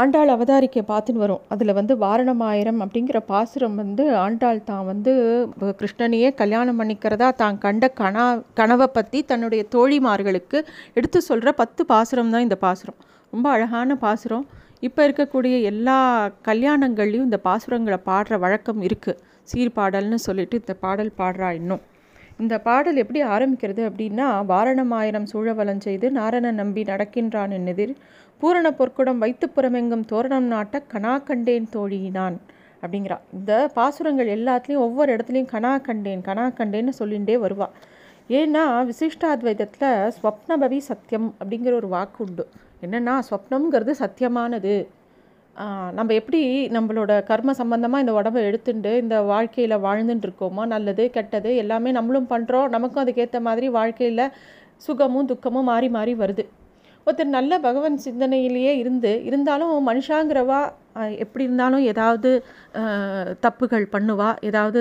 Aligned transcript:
ஆண்டாள் 0.00 0.30
அவதாரிக்கை 0.34 0.82
பார்த்துன்னு 0.90 1.22
வரும். 1.22 1.42
அதில் 1.52 1.72
வந்து 1.78 1.94
வாரணமாயிரம் 2.02 2.78
அப்படிங்கிற 2.84 3.18
பாசுரம் 3.32 3.74
வந்து 3.80 4.04
ஆண்டாள் 4.22 4.60
தான் 4.70 4.86
வந்து 4.90 5.12
கிருஷ்ணனையே 5.80 6.28
கல்யாணம் 6.40 6.78
பண்ணிக்கிறதா 6.80 7.28
தான் 7.42 7.58
கண்ட 7.64 7.90
கனா 8.00 8.24
கனவை 8.60 8.88
பற்றி 8.96 9.20
தன்னுடைய 9.32 9.64
தோழிமார்களுக்கு 9.74 10.58
எடுத்து 10.98 11.20
சொல்கிற 11.28 11.52
பத்து 11.60 11.84
பாசுரம் 11.92 12.32
தான் 12.34 12.46
இந்த 12.46 12.58
பாசுரம். 12.64 12.98
ரொம்ப 13.34 13.46
அழகான 13.56 13.96
பாசுரம். 14.06 14.46
இப்போ 14.88 15.00
இருக்கக்கூடிய 15.08 15.54
எல்லா 15.72 15.98
கல்யாணங்கள்லேயும் 16.50 17.28
இந்த 17.28 17.40
பாசுரங்களை 17.48 18.00
பாடுற 18.10 18.38
வழக்கம் 18.44 18.82
இருக்குது 18.88 19.20
சீர்பாடல்னு 19.50 20.20
சொல்லிட்டு 20.28 20.56
இந்த 20.62 20.74
பாடல் 20.84 21.16
பாடுறா 21.20 21.50
இன்னும். 21.60 21.82
இந்த 22.42 22.54
பாடல் 22.66 23.00
எப்படி 23.02 23.20
ஆரம்பிக்கிறது 23.34 23.82
அப்படின்னா 23.88 24.28
வாரணமாயிரம் 24.50 25.26
சூழவலம் 25.32 25.82
செய்து 25.86 26.06
நாரணன் 26.18 26.58
நம்பி 26.60 26.82
நடக்கின்றான் 26.82 27.52
என்னெதிர் 27.58 27.92
பூரண 28.40 28.70
பொற்குடம் 28.78 29.20
வைத்து 29.24 29.46
புறமெங்கும் 29.56 30.04
தோரணம் 30.12 30.48
நாட்ட 30.52 30.80
கனா 30.94 31.12
கண்டேன் 31.28 31.68
தோழியினான் 31.74 32.36
அப்படிங்கிறா. 32.82 33.18
இந்த 33.32 33.52
பாசுரங்கள் 33.74 34.30
எல்லாத்துலேயும் 34.36 34.84
ஒவ்வொரு 34.86 35.10
இடத்துலையும் 35.16 35.52
கனா 35.52 35.72
கண்டேன் 35.88 36.24
கனா 36.28 36.46
கண்டேன்னு 36.60 36.94
சொல்லிகிட்டே 37.00 37.36
வருவா. 37.44 37.68
ஏன்னா 38.38 38.64
விசிஷ்டாத்வைதத்தில் 38.90 40.10
ஸ்வப்னபவி 40.16 40.80
சத்தியம் 40.88 41.28
அப்படிங்கிற 41.40 41.74
ஒரு 41.80 41.90
வாக்கு 41.94 42.20
உண்டு. 42.24 42.46
என்னென்னா 42.84 43.14
ஸ்வப்னம்ங்கிறது 43.28 43.94
சத்தியமானது. 44.02 44.74
நம்ம 45.96 46.10
எப்படி 46.20 46.40
நம்மளோட 46.76 47.12
கர்ம 47.24 47.52
சம்பந்தமாக 47.58 48.02
இந்த 48.04 48.12
உடம்பை 48.20 48.40
எடுத்துட்டு 48.48 48.92
இந்த 49.02 49.16
வாழ்க்கையில் 49.32 49.82
வாழ்ந்துட்டு 49.86 50.26
இருக்கோமோ 50.28 50.62
நல்லது 50.66 51.04
கெட்டது 51.16 51.50
எல்லாமே 51.62 51.90
நம்மளும் 51.98 52.30
பண்ணுறோம் 52.32 52.72
நமக்கும் 52.74 53.02
அதுக்கேற்ற 53.04 53.40
மாதிரி 53.48 53.68
வாழ்க்கையில் 53.78 54.24
சுகமும் 54.86 55.28
துக்கமும் 55.32 55.68
மாறி 55.72 55.88
மாறி 55.96 56.14
வருது. 56.22 56.44
ஒருத்தர் 57.06 57.36
நல்ல 57.38 57.52
பகவன் 57.66 57.96
சிந்தனையிலேயே 58.06 58.72
இருந்து 58.82 59.12
இருந்தாலும் 59.28 59.72
மனுஷாங்கிறவா 59.90 60.60
எப்படி 61.24 61.44
இருந்தாலும் 61.46 61.84
ஏதாவது 61.92 62.30
தப்புகள் 63.44 63.86
பண்ணுவா 63.94 64.28
ஏதாவது 64.48 64.80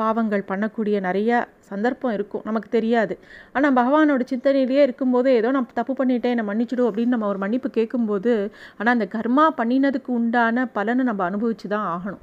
பாவங்கள் 0.00 0.42
பண்ணக்கூடிய 0.50 0.96
நிறைய 1.06 1.30
சந்தர்ப்பம் 1.70 2.14
இருக்கும். 2.16 2.42
நமக்கு 2.48 2.68
தெரியாது. 2.76 3.14
ஆனால் 3.56 3.76
பகவானோட 3.78 4.24
சிந்தனையிலேயே 4.32 4.82
இருக்கும்போது 4.86 5.28
ஏதோ 5.38 5.48
நான் 5.56 5.68
தப்பு 5.78 5.94
பண்ணிட்டேன் 6.00 6.34
என்னை 6.34 6.44
மன்னிச்சிடும் 6.50 6.88
அப்படின்னு 6.90 7.14
நம்ம 7.14 7.28
ஒரு 7.32 7.40
மன்னிப்பு 7.44 7.70
கேட்கும்போது 7.78 8.34
ஆனால் 8.78 8.94
அந்த 8.96 9.08
கர்மா 9.16 9.46
பண்ணினதுக்கு 9.60 10.12
உண்டான 10.18 10.66
பலனை 10.76 11.04
நம்ம 11.10 11.24
அனுபவிச்சு 11.30 11.68
தான் 11.74 11.88
ஆகணும். 11.94 12.22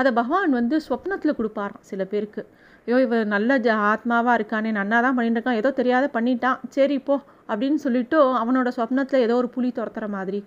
அதை 0.00 0.10
பகவான் 0.20 0.56
வந்து 0.60 0.76
ஸ்வப்னத்தில் 0.86 1.38
கொடுப்பாராம் 1.40 1.84
சில 1.90 2.02
பேருக்கு. 2.12 2.42
ஐயோ 2.86 2.98
இவர் 3.06 3.26
நல்ல 3.34 3.58
ஜ 3.64 3.68
ஆத்மாவாக 3.92 4.36
இருக்கானே 4.38 4.70
நன்னா 4.78 4.98
தான் 5.06 5.16
பண்ணிட்டு 5.16 5.38
இருக்கான் 5.38 5.60
ஏதோ 5.62 5.70
தெரியாத 5.80 6.06
பண்ணிட்டான். 6.16 6.60
சரி 6.76 6.98
போ. 7.08 7.16
அப்படின்னு 7.52 7.80
சொல்லிட்டு 7.84 8.18
அவனோட 8.42 8.68
சொப்னத்தில் 8.78 9.24
ஏதோ 9.26 9.36
ஒரு 9.42 9.48
புலி 9.56 9.70
துரத்துற 9.78 10.06
மாதிரி 10.16 10.40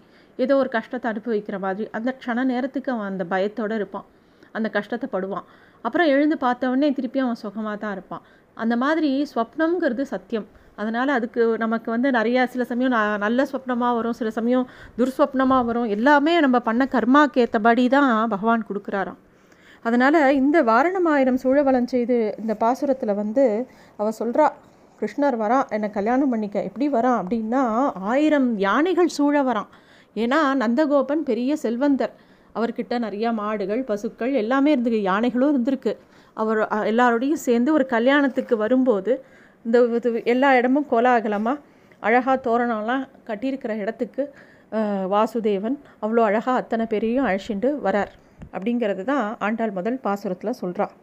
ஏதோ 0.43 0.53
ஒரு 0.61 0.69
கஷ்டத்தை 0.75 1.07
அனுப்பி 1.11 1.29
வைக்கிற 1.33 1.57
மாதிரி 1.65 1.87
அந்த 1.97 2.09
க்ஷண 2.19 2.43
நேரத்துக்கு 2.51 2.89
அவன் 2.93 3.09
அந்த 3.11 3.23
பயத்தோடு 3.33 3.75
இருப்பான். 3.79 4.05
அந்த 4.57 4.67
கஷ்டத்தை 4.77 5.07
படுவான். 5.15 5.45
அப்புறம் 5.85 6.09
எழுந்து 6.13 6.35
பார்த்தவொடனே 6.45 6.89
திருப்பி 6.97 7.19
அவன் 7.25 7.39
சுகமாக 7.43 7.75
தான் 7.83 7.93
இருப்பான். 7.97 8.23
அந்த 8.63 8.75
மாதிரி 8.83 9.09
ஸ்வப்னம்ங்கிறது 9.31 10.03
சத்தியம். 10.13 10.47
அதனால் 10.81 11.11
அதுக்கு 11.17 11.41
நமக்கு 11.63 11.89
வந்து 11.93 12.09
நிறையா 12.17 12.41
சில 12.53 12.63
சமயம் 12.71 12.93
நல்ல 13.25 13.45
ஸ்வப்னமாக 13.51 13.97
வரும் 13.97 14.17
சில 14.19 14.29
சமயம் 14.37 14.65
துர்ஸ்வப்னமாக 14.99 15.67
வரும். 15.69 15.87
எல்லாமே 15.95 16.33
நம்ம 16.45 16.59
பண்ண 16.69 16.85
கர்மாக்கு 16.95 17.41
ஏற்றபடி 17.43 17.85
தான் 17.95 18.09
பகவான் 18.33 18.67
கொடுக்குறாராம். 18.69 19.19
அதனால் 19.85 20.19
இந்த 20.41 20.57
வாரணம் 20.71 21.07
ஆயிரம் 21.13 21.39
சூழவளம் 21.43 21.91
செய்து 21.93 22.17
இந்த 22.41 22.53
பாசுரத்தில் 22.63 23.19
வந்து 23.21 23.45
அவள் 23.99 24.19
சொல்கிறா 24.21 24.47
கிருஷ்ணர் 25.01 25.37
வரான் 25.43 25.69
என்னை 25.75 25.89
கல்யாணம் 25.97 26.31
பண்ணிக்க 26.33 26.57
எப்படி 26.69 26.87
வரான் 26.95 27.19
அப்படின்னா 27.21 27.61
ஆயிரம் 28.11 28.49
யானைகள் 28.65 29.15
சூழ 29.17 29.35
வரான். 29.49 29.69
ஏன்னா 30.15 30.39
நந்தகோபன் 30.61 31.23
பெரிய 31.29 31.51
செல்வந்தர். 31.63 32.13
அவர்கிட்ட 32.55 32.93
நிறையா 33.05 33.29
மாடுகள் 33.41 33.83
பசுக்கள் 33.89 34.33
எல்லாமே 34.41 34.69
இருந்துக்கு 34.75 35.01
யானைகளும் 35.11 35.51
இருந்திருக்கு. 35.53 35.93
அவர் 36.37 36.59
எல்லாரோடையும் 36.91 37.43
சேர்ந்து 37.47 37.69
ஒரு 37.77 37.85
கல்யாணத்துக்கு 37.95 38.55
வரும்போது 38.63 39.11
இந்த 39.65 39.77
எல்லா 40.33 40.49
இடமும் 40.59 40.89
கோலாகலமாக 40.91 41.61
அழகாக 42.07 42.37
தோரணம்லாம் 42.47 43.03
கட்டியிருக்கிற 43.27 43.71
இடத்துக்கு 43.83 44.23
வாசுதேவன் 45.13 45.77
அவ்வளோ 46.03 46.21
அழகாக 46.29 46.59
அத்தனை 46.61 46.85
பேரையும் 46.91 47.27
அழைச்சிட்டு 47.29 47.69
வரார். 47.85 48.11
அப்படிங்கிறது 48.55 49.03
தான் 49.11 49.25
ஆண்டாள் 49.45 49.77
முதல் 49.77 49.97
பாசுரத்தில் 50.05 50.59
சொல்கிறார் 50.61 50.93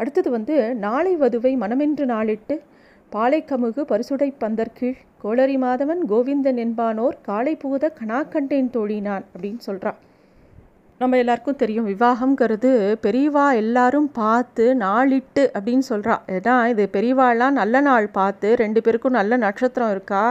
அடுத்தது 0.00 0.28
வந்து 0.34 0.56
நாளை 0.84 1.12
வதுவை 1.22 1.52
மனமென்று 1.62 2.04
நாளிட்டு 2.12 2.54
பாலைக்கமுகு 3.12 3.82
பரிசுடை 3.84 4.28
பந்தர்கீழ் 4.38 4.96
கோளரி 5.18 5.56
மாதவன் 5.56 6.02
கோவிந்தன் 6.08 6.58
என்பானோர் 6.58 7.18
காலை 7.22 7.54
பூத 7.56 7.92
கணாக்கண்டேன் 8.00 8.72
தோழினான் 8.72 9.24
அப்படின்னு 9.32 9.62
சொல்கிறான் 9.62 9.98
நம்ம 11.02 11.18
எல்லாருக்கும் 11.20 11.58
தெரியும். 11.60 11.86
விவாகம்ங்கிறது 11.92 12.70
பெரியவா 13.04 13.44
எல்லாரும் 13.60 14.08
பார்த்து 14.18 14.64
நாளிட்டு 14.82 15.42
அப்படின்னு 15.58 15.84
சொல்கிறா 15.88 16.14
ஏன்னா 16.34 16.54
இது 16.72 16.84
பெரியவாலாம் 16.96 17.56
நல்ல 17.60 17.80
நாள் 17.86 18.06
பார்த்து 18.18 18.48
ரெண்டு 18.62 18.80
பேருக்கும் 18.86 19.16
நல்ல 19.18 19.36
நட்சத்திரம் 19.44 19.92
இருக்கா? 19.94 20.22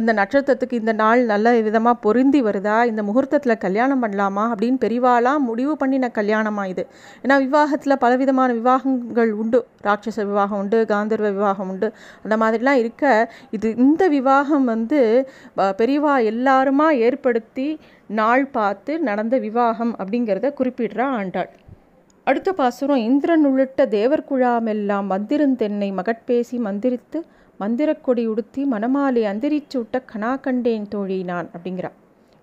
இந்த 0.00 0.12
நட்சத்திரத்துக்கு 0.20 0.80
இந்த 0.82 0.94
நாள் 1.02 1.20
நல்ல 1.32 1.54
விதமாக 1.68 2.02
பொருந்தி 2.06 2.42
வருதா? 2.48 2.78
இந்த 2.90 3.02
முகூர்த்தத்தில் 3.08 3.62
கல்யாணம் 3.64 4.02
பண்ணலாமா? 4.04 4.44
அப்படின்னு 4.52 4.78
பெரியவாலாம் 4.86 5.44
முடிவு 5.50 5.76
பண்ணின 5.82 6.10
கல்யாணமாக 6.20 6.72
இது. 6.74 6.84
ஏன்னா 7.22 7.38
விவாகத்தில் 7.46 8.00
பலவிதமான 8.04 8.52
விவாகங்கள் 8.60 9.32
உண்டு. 9.42 9.60
ராட்சச 9.88 10.18
விவாகம் 10.32 10.60
உண்டு 10.64 10.80
காந்தர்வ 10.94 11.30
விவாகம் 11.38 11.70
உண்டு. 11.74 11.90
அந்த 12.24 12.36
மாதிரிலாம் 12.42 12.80
இருக்க. 12.82 13.04
இது 13.58 13.70
இந்த 13.86 14.02
விவாகம் 14.16 14.68
வந்து 14.74 15.00
பெரியவா 15.80 16.16
எல்லாருமா 16.32 16.88
ஏற்படுத்தி 17.06 17.68
நாள் 18.08 18.44
பார்த்து 18.46 18.92
நடந்த 18.98 19.38
விவாகம் 19.38 19.92
அப்படிங்கிறத 19.98 20.50
குறிப்பிடுறா 20.58 21.06
ஆண்டாள். 21.20 21.50
அடுத்த 22.26 22.52
பாசுரம் 22.52 23.02
இந்திரன் 23.08 23.44
உள்ளிட்ட 23.44 23.86
தேவர் 23.86 24.26
குழாமெல்லாம் 24.30 25.06
மந்திருந்தென்னை 25.12 25.88
மகட்பேசி 25.98 26.56
மந்திரித்து 26.66 27.18
மந்திரக்கொடி 27.60 28.24
உடுத்தி 28.32 28.62
மணமாலை 28.64 29.22
அந்திரிச்சுட்ட 29.32 30.00
கனா 30.12 30.32
கண்டேன் 30.40 30.88
தோழி 30.88 31.18
நான் 31.22 31.48
அப்படிங்கிறா. 31.56 31.90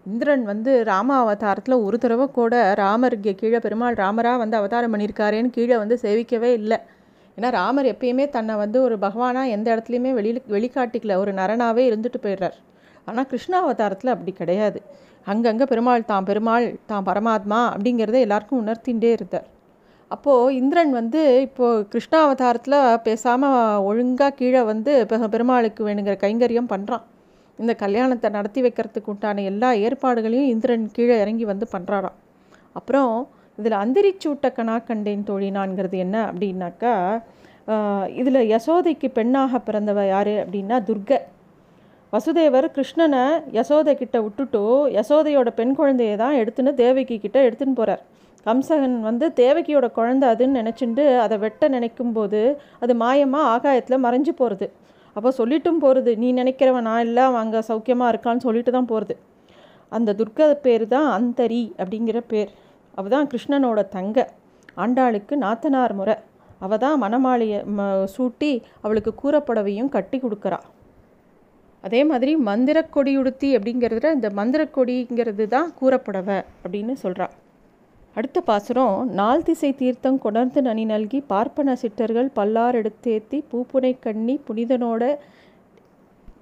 இந்திரன் 0.05 0.43
வந்து 0.43 0.71
ராம 0.83 1.09
அவதாரத்தில் 1.23 1.83
ஒரு 1.85 1.97
தடவை 1.97 2.27
கூட 2.31 2.73
ராமர் 2.73 3.17
கீழே 3.19 3.59
பெருமாள் 3.59 3.95
ராமராக 3.95 4.37
வந்து 4.37 4.57
அவதாரம் 4.57 4.93
பண்ணியிருக்காரேன்னு 4.93 5.55
கீழே 5.57 5.77
வந்து 5.77 5.97
சேவிக்கவே 6.01 6.51
இல்லை. 6.59 6.77
ஏன்னா 7.37 7.49
ராமர் 7.49 7.85
எப்பயுமே 7.85 8.29
தன்னை 8.29 8.55
வந்து 8.55 8.77
ஒரு 8.81 8.97
பகவானாக 8.99 9.53
எந்த 9.55 9.67
இடத்துலையுமே 9.75 10.11
வெளியில் 10.13 10.41
வெளிக்காட்டிக்கல. 10.49 11.15
ஒரு 11.15 11.31
நரனாகவே 11.31 11.85
இருந்துட்டு 11.91 12.21
போயிடுறார். 12.25 12.59
ஆனால் 13.05 13.25
கிருஷ்ண 13.25 13.53
அவதாரத்தில் 13.61 14.13
அப்படி 14.13 14.31
கிடையாது. 14.31 14.81
அங்கங்கே 15.27 15.65
பெருமாள் 15.71 16.09
தான் 16.11 16.27
பெருமாள் 16.29 16.65
தான் 16.91 17.05
பரமாத்மா 17.09 17.59
அப்படிங்கிறத 17.73 18.17
எல்லாருக்கும் 18.25 18.61
உணர்த்தின்றே 18.63 19.11
இருந்தார். 19.17 19.47
அப்போது 20.11 20.55
இந்திரன் 20.59 20.91
வந்து 20.99 21.21
இப்போது 21.45 21.85
கிருஷ்ணாவதாரத்தில் 21.93 22.79
பேசாமல் 23.07 23.81
ஒழுங்காக 23.89 24.35
கீழே 24.39 24.61
வந்து 24.71 24.91
பெருமாளுக்கு 25.33 25.83
வேணுங்கிற 25.87 26.15
கைங்கரியம் 26.23 26.71
பண்ணுறான் 26.73 27.05
இந்த 27.59 27.73
கல்யாணத்தை 27.81 28.29
நடத்தி 28.37 28.61
வைக்கிறதுக்கு 28.65 29.11
உண்டான 29.13 29.43
எல்லா 29.51 29.69
ஏற்பாடுகளையும் 29.85 30.51
இந்திரன் 30.53 30.85
கீழே 30.95 31.15
இறங்கி 31.23 31.45
வந்து 31.51 31.65
பண்ணுறாராம் 31.73 32.17
அப்புறம் 32.79 33.13
இதில் 33.57 33.81
அந்தரிச்சூட்ட 33.83 34.47
கணா 34.57 34.75
கண்டேன் 34.87 35.27
தோழினான்ங்கிறது 35.29 35.97
என்ன 36.05 36.15
அப்படின்னாக்கா 36.29 36.93
இதில் 38.21 38.41
யசோதைக்கு 38.53 39.07
பெண்ணாக 39.17 39.59
பிறந்தவ 39.67 39.99
யார் 40.07 40.33
அப்படின்னா 40.41 40.77
துர்கை. 40.89 41.17
வசுதேவர் 42.15 42.67
கிருஷ்ணனை 42.75 43.23
யசோதை 43.57 43.93
கிட்ட 44.01 44.17
விட்டுட்டு 44.25 44.61
யசோதையோட 44.97 45.49
பெண் 45.59 45.73
குழந்தையை 45.79 46.15
தான் 46.23 46.35
எடுத்துன்னு 46.41 46.73
தேவகி 46.81 47.15
கிட்ட 47.23 47.37
எடுத்துன்னு 47.47 47.77
போகிறார் 47.79 48.03
கம்சகன் 48.45 48.97
வந்து 49.07 49.25
தேவகியோட 49.39 49.85
குழந்தை 49.97 50.25
அதுன்னு 50.33 50.59
நினச்சிண்டு 50.61 51.03
அதை 51.23 51.37
வெட்ட 51.43 51.67
நினைக்கும் 51.75 52.13
போது 52.17 52.41
அது 52.83 52.93
மாயமாக 53.01 53.51
ஆகாயத்தில் 53.53 54.03
மறைஞ்சு 54.05 54.33
போகிறது 54.41 54.67
அப்போ 55.15 55.29
சொல்லிட்டும் 55.39 55.81
போகிறது 55.83 56.11
நீ 56.21 56.29
நினைக்கிறவன் 56.41 56.87
நான் 56.89 57.03
இல்லை 57.07 57.23
அவன் 57.29 57.41
அங்கே 57.43 57.61
சௌக்கியமாக 57.69 58.11
இருக்கான்னு 58.13 58.45
சொல்லிட்டு 58.47 58.71
தான் 58.77 58.89
போகிறது 58.91 59.15
அந்த 59.91 60.13
துர்கா 60.19 60.47
பேர் 60.65 60.85
தான் 60.93 61.09
அந்தரி 61.17 61.63
அப்படிங்கிற 61.81 62.19
பேர். 62.31 62.49
அவள் 62.97 63.13
தான் 63.15 63.29
கிருஷ்ணனோட 63.31 63.79
தங்க 63.97 64.17
ஆண்டாளுக்கு 64.83 65.33
நாத்தனார் 65.43 65.93
முறை. 65.99 66.15
அவள் 66.65 66.81
தான் 66.85 66.97
மணமாளியை 67.03 67.59
சூட்டி 68.15 68.51
அவளுக்கு 68.85 69.11
கூறப்படவையும் 69.21 69.93
கட்டி 69.95 70.17
கொடுக்குறா. 70.19 70.59
அதே 71.85 72.01
மாதிரி 72.03 72.31
மந்திர 72.49 72.77
கொடியுடுத்தி 72.95 73.49
அப்படிங்கிறதுல 73.57 74.11
இந்த 74.17 74.29
மந்திர 74.39 74.61
கொடிங்கிறது 74.77 75.45
தான் 75.47 75.69
கூறப்படவை 75.79 76.37
அப்படின்னு 76.63 76.93
சொல்கிறா 77.03 77.27
அடுத்த 78.15 78.39
பாசுரம் 78.41 78.97
நாள் 79.11 79.43
திசை 79.43 79.69
தீர்த்தம் 79.79 80.19
கொணர்ந்து 80.25 80.59
நனி 80.61 80.83
நல்கி 80.91 81.19
பார்ப்பன 81.31 81.75
சிட்டர்கள் 81.81 82.29
பல்லார் 82.37 82.77
எடுத்தேத்தி 82.81 83.37
பூப்புனை 83.51 83.91
கண்ணி 83.99 84.35
புனிதனோட 84.47 85.03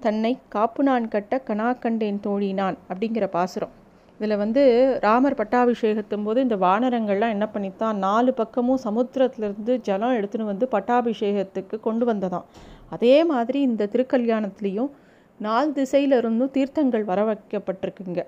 தன்னை 0.00 0.32
காப்பு 0.48 0.82
நான் 0.82 1.08
கட்ட 1.08 1.34
கனா 1.48 1.68
கண்டேன் 1.78 2.20
தோழினான் 2.26 2.76
அப்படிங்கிற 2.88 3.26
பாசுரம். 3.36 3.72
இதில் 4.20 4.40
வந்து 4.42 4.62
ராமர் 5.04 5.38
பட்டாபிஷேகத்தும் 5.38 6.26
போது 6.26 6.38
இந்த 6.46 6.56
வானரங்கள்லாம் 6.56 7.34
என்ன 7.36 7.46
பண்ணித்தான் 7.46 7.96
நாலு 7.98 8.32
பக்கமும் 8.34 8.82
சமுத்திரத்துலேருந்து 8.84 9.74
ஜலம் 9.88 10.16
எடுத்துன்னு 10.18 10.50
வந்து 10.52 10.68
பட்டாபிஷேகத்துக்கு 10.74 11.78
கொண்டு 11.80 12.06
வந்ததாம். 12.12 12.46
அதே 12.90 13.16
மாதிரி 13.32 13.60
இந்த 13.68 13.88
திருக்கல்யாணத்துலேயும் 13.94 14.90
நாலு 15.40 15.70
திசையிலிருந்தும் 15.72 16.50
தீர்த்தங்கள் 16.50 17.04
வர 17.04 17.20
வைக்கப்பட்டிருக்குங்க 17.24 18.22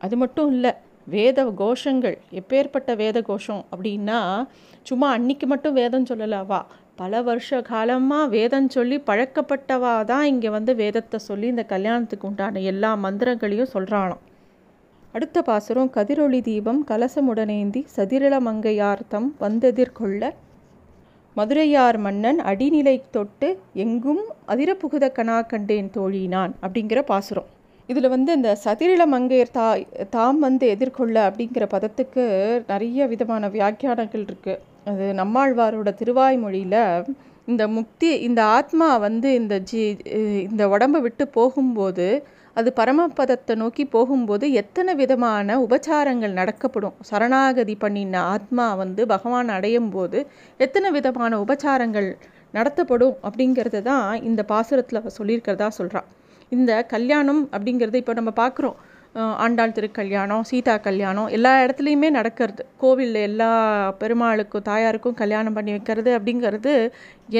அது 0.00 0.16
மட்டும் 0.16 0.50
இல்லை 0.52 0.72
வேத 1.06 1.44
கோஷங்கள் 1.58 2.16
எப்பேற்பட்ட 2.32 2.94
வேத 2.96 3.18
கோஷம் 3.22 3.62
அப்படின்னா 3.72 4.18
சும்மா 4.82 5.08
அன்னைக்கு 5.10 5.46
மட்டும் 5.46 5.74
வேதம் 5.74 6.08
சொல்லலவா 6.10 6.60
பல 6.96 7.20
வருஷ 7.22 7.58
காலமாக 7.62 8.28
வேதம் 8.28 8.68
சொல்லி 8.68 8.96
பழக்கப்பட்டவா 9.06 9.92
தான் 10.04 10.26
இங்கே 10.26 10.50
வந்து 10.50 10.72
வேதத்தை 10.74 11.18
சொல்லி 11.18 11.46
இந்த 11.48 11.64
கல்யாணத்துக்கு 11.64 12.26
உண்டான 12.26 12.62
எல்லா 12.64 12.90
மந்திரங்களையும் 12.96 13.72
சொல்கிறாளாம் 13.74 14.24
அடுத்த 15.14 15.42
பாசுரம் 15.42 15.92
கதிரொளி 15.94 16.40
தீபம் 16.40 16.80
கலசமுடனேந்தி 16.88 17.82
சதிரள 17.96 18.34
மங்கையார்த்தம் 18.40 19.28
வந்தெதிர்கொள்ள 19.40 20.22
மதுரையார் 21.38 21.98
மன்னன் 21.98 22.38
அடிநிலை 22.44 22.94
தொட்டு 23.10 23.48
எங்கும் 23.74 24.22
அதிரப்புகுத 24.48 25.06
கணா 25.12 25.36
கண்டேன் 25.46 25.90
தோழினான் 25.96 26.52
அப்படிங்கிற 26.62 27.00
பாசுரம். 27.02 27.48
இதில் 27.88 28.08
வந்து 28.08 28.30
இந்த 28.32 28.50
சதிரில 28.64 29.02
மங்கையர் 29.06 29.52
தா 29.52 29.66
தாம் 30.10 30.38
வந்து 30.38 30.64
எதிர்கொள்ள 30.68 31.16
அப்படிங்கிற 31.28 31.66
பதத்துக்கு 31.74 32.24
நிறைய 32.66 33.06
விதமான 33.06 33.48
வியாக்கியானங்கள் 33.48 34.24
இருக்குது 34.24 34.60
அது 34.84 35.06
நம்மாழ்வாரோட 35.14 35.92
திருவாய்மொழியில் 36.00 36.82
இந்த 37.48 37.64
முக்தி 37.68 38.10
இந்த 38.20 38.40
ஆத்மா 38.56 38.88
வந்து 38.98 39.28
இந்த 39.34 39.54
ஜி 39.60 39.82
இந்த 40.48 40.64
உடம்பை 40.68 41.00
விட்டு 41.00 41.26
போகும்போது 41.28 42.08
அது 42.58 42.68
பரமபதத்தை 42.78 43.54
நோக்கி 43.62 43.84
போகும்போது 43.94 44.46
எத்தனை 44.60 44.92
விதமான 45.00 45.56
உபச்சாரங்கள் 45.64 46.32
நடக்கப்படும்? 46.38 46.96
சரணாகதி 47.10 47.74
பண்ணின 47.84 48.22
ஆத்மா 48.34 48.66
வந்து 48.82 49.02
பகவான் 49.12 49.50
அடையும் 49.56 49.90
போது 49.94 50.18
எத்தனை 50.66 50.90
விதமான 50.96 51.38
உபச்சாரங்கள் 51.44 52.08
நடத்தப்படும் 52.56 53.16
அப்படிங்கிறது 53.28 53.80
தான் 53.90 54.06
இந்த 54.28 54.42
பாசுரத்தில் 54.52 55.06
சொல்லியிருக்கிறதா 55.18 55.68
சொல்கிறான் 55.78 56.08
இந்த 56.52 56.72
கல்யாணம் 56.94 57.42
அப்படிங்கிறது 57.54 58.00
இப்போ 58.02 58.14
நம்ம 58.18 58.32
பார்க்குறோம். 58.42 58.78
ஆண்டாள் 59.44 59.74
திருக்கல்யாணம் 59.76 60.44
சீதா 60.48 60.74
கல்யாணம் 60.86 61.28
எல்லா 61.36 61.52
இடத்துலையுமே 61.64 62.08
நடக்கிறது. 62.16 62.62
கோவிலில் 62.82 63.20
எல்லா 63.28 63.48
பெருமாளுக்கும் 64.00 64.64
தாயாருக்கும் 64.68 65.16
கல்யாணம் 65.22 65.56
பண்ணி 65.56 65.72
வைக்கிறது 65.76 66.10
அப்படிங்கிறது 66.18 66.74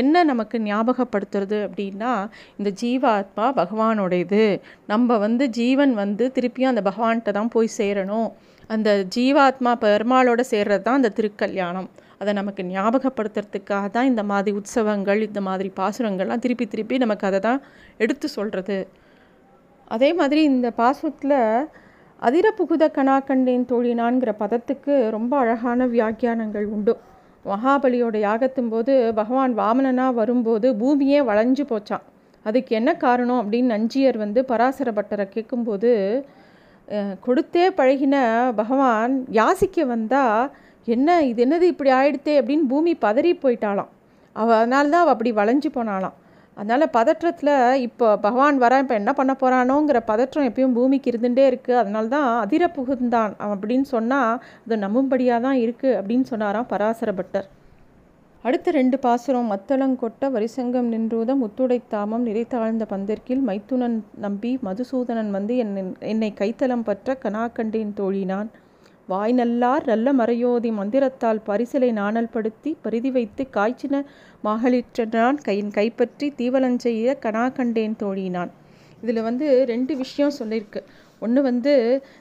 என்ன 0.00 0.24
நமக்கு 0.30 0.58
ஞாபகப்படுத்துறது 0.68 1.58
அப்படின்னா 1.68 2.12
இந்த 2.58 2.70
ஜீவாத்மா 2.82 3.46
பகவானுடையது. 3.60 4.44
நம்ம 4.92 5.18
வந்து 5.26 5.46
ஜீவன் 5.60 5.94
வந்து 6.02 6.26
திருப்பியும் 6.38 6.72
அந்த 6.72 6.84
பகவான்கிட்ட 6.90 7.32
தான் 7.38 7.54
போய் 7.56 7.76
சேரணும். 7.78 8.28
அந்த 8.70 8.90
ஜீவாத்மா 9.16 9.74
பெருமாளோட 9.86 10.40
சேர்றது 10.52 10.84
தான் 10.88 11.00
அந்த 11.00 11.12
திருக்கல்யாணம். 11.18 11.88
அதை 12.22 12.32
நமக்கு 12.38 12.62
ஞாபகப்படுத்துறதுக்காக 12.74 13.86
தான் 13.96 14.08
இந்த 14.12 14.22
மாதிரி 14.30 14.56
உற்சவங்கள் 14.60 15.20
இந்த 15.26 15.40
மாதிரி 15.48 15.68
பாசுரங்கள்லாம் 15.80 16.42
திருப்பி 16.44 16.66
திருப்பி 16.72 16.96
நமக்கு 17.04 17.26
அதை 17.28 17.40
தான் 17.48 17.60
எடுத்து 18.04 18.26
சொல்கிறது 18.38 18.78
அதே 19.88 20.10
மாதிரி 20.12 20.40
இந்த 20.42 20.68
பாசுரத்தில் 20.76 21.38
அதிர 22.22 22.46
புகுத 22.58 22.84
கணாக்கண்டேன் 22.96 23.64
தோழினான்கிற 23.70 24.30
பதத்துக்கு 24.40 24.94
ரொம்ப 25.10 25.32
அழகான 25.38 25.86
வியாக்கியானங்கள் 25.86 26.66
உண்டு. 26.76 26.94
மகாபலியோட 27.44 28.16
யாகத்தும் 28.26 28.70
போது 28.70 28.94
பகவான் 29.14 29.52
வாமனனாக 29.58 30.14
வரும்போது 30.14 30.68
பூமியே 30.76 31.20
வளைஞ்சு 31.20 31.64
போச்சான் 31.72 32.04
அதுக்கு 32.46 32.72
என்ன 32.76 32.90
காரணம் 32.96 33.40
அப்படின்னு 33.42 33.72
நஞ்சியர் 33.74 34.18
வந்து 34.18 34.40
பராசர 34.44 34.90
பட்டரை 34.90 35.26
கேட்கும்போது 35.28 35.92
கொடுத்தே 37.26 37.64
பழகின 37.78 38.16
பகவான் 38.56 39.14
யாசிக்க 39.38 39.86
வந்தால் 39.86 40.50
என்ன 40.88 41.18
இது 41.30 41.40
என்னது 41.46 41.66
இப்படி 41.72 41.90
ஆயிடுத்தே? 41.90 42.34
அப்படின்னு 42.40 42.66
பூமி 42.68 42.92
பதறி 43.00 43.32
போயிட்டாளாம். 43.42 43.90
அவள் 44.36 44.56
அதனால்தான் 44.56 45.02
அவள் 45.04 45.14
அப்படி 45.14 45.32
வளைஞ்சு 45.32 45.70
போனாலாம் 45.74 46.16
அதனால் 46.58 46.92
பதற்றத்தில் 46.96 47.52
இப்போ 47.86 48.06
பகவான் 48.24 48.56
வர 48.62 48.78
இப்போ 48.84 48.94
என்ன 49.00 49.10
பண்ண 49.18 49.32
போகிறானோங்கிற 49.40 49.98
பதற்றம் 50.10 50.48
எப்பயும் 50.48 50.74
பூமிக்கு 50.78 51.10
இருந்துகிட்டே 51.12 51.44
இருக்குது 51.50 51.78
அதனால 51.82 52.08
தான் 52.14 52.26
அதிர 52.44 52.64
புகுந்தான் 52.78 53.34
அப்படின்னு 53.50 53.86
சொன்னால் 53.94 54.32
அது 54.64 54.78
நம்பும்படியாக 54.86 55.46
தான் 55.46 55.60
இருக்குது 55.64 55.96
அப்படின்னு 56.00 56.26
சொன்னாராம் 56.32 56.68
பராசர 56.72 57.12
பட்டர். 57.20 57.46
அடுத்த 58.44 58.70
ரெண்டு 58.78 58.96
பாசுரம் 59.04 59.50
மத்தளங்கொட்ட 59.52 60.30
வரிசங்கம் 60.34 60.90
நின்றூத 60.92 61.34
முத்துடைத்தாமம் 61.40 62.26
நிறைத்தாழ்ந்த 62.28 62.84
பந்தற்கில் 62.92 63.42
மைத்துனன் 63.48 63.96
நம்பி 64.24 64.52
மதுசூதனன் 64.66 65.32
வந்து 65.36 65.54
என்னை 66.12 66.30
கைத்தலம் 66.40 66.86
பற்ற 66.88 67.16
கனாக்கண்டேன் 67.24 67.96
தோழினான். 68.00 68.50
வாய் 69.08 69.34
நல்லார் 69.36 69.84
நல்ல 69.90 70.08
மறையோதி 70.12 70.70
மந்திரத்தால் 70.78 71.38
பரிசலை 71.46 71.88
நாணல் 71.98 72.30
படுத்தி 72.32 72.70
பரிதி 72.84 73.10
வைத்து 73.14 73.42
காய்ச்சின 73.54 74.00
மாகளிற்றனான் 74.44 75.38
கையின் 75.46 75.70
கைப்பற்றி 75.76 76.26
தீவலஞ்செய்ய 76.40 77.14
கனா 77.24 77.44
கண்டேன் 77.58 77.94
தோழினான். 78.02 78.50
இதில் 79.02 79.20
வந்து 79.28 79.46
ரெண்டு 79.72 79.92
விஷயம் 80.02 80.34
சொல்லியிருக்கு 80.38 80.82
ஒன்று 81.22 81.42
வந்து 81.48 81.72